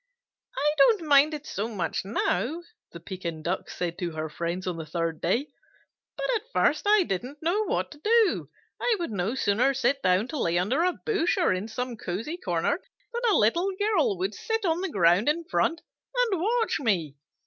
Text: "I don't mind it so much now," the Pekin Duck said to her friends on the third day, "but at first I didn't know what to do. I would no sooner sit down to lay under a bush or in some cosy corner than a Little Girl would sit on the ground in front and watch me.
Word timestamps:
"I 0.57 0.73
don't 0.79 1.03
mind 1.07 1.35
it 1.35 1.45
so 1.45 1.67
much 1.67 2.03
now," 2.05 2.63
the 2.91 2.99
Pekin 2.99 3.43
Duck 3.43 3.69
said 3.69 3.99
to 3.99 4.13
her 4.13 4.29
friends 4.29 4.65
on 4.65 4.77
the 4.77 4.85
third 4.87 5.21
day, 5.21 5.49
"but 6.17 6.25
at 6.35 6.51
first 6.51 6.87
I 6.87 7.03
didn't 7.03 7.43
know 7.43 7.65
what 7.65 7.91
to 7.91 7.99
do. 7.99 8.49
I 8.79 8.95
would 8.97 9.11
no 9.11 9.35
sooner 9.35 9.75
sit 9.75 10.01
down 10.01 10.27
to 10.29 10.39
lay 10.39 10.57
under 10.57 10.81
a 10.81 10.93
bush 11.05 11.37
or 11.37 11.53
in 11.53 11.67
some 11.67 11.97
cosy 11.97 12.37
corner 12.37 12.79
than 13.13 13.31
a 13.31 13.37
Little 13.37 13.69
Girl 13.79 14.17
would 14.17 14.33
sit 14.33 14.65
on 14.65 14.81
the 14.81 14.89
ground 14.89 15.29
in 15.29 15.43
front 15.43 15.81
and 16.15 16.41
watch 16.41 16.79
me. 16.79 17.15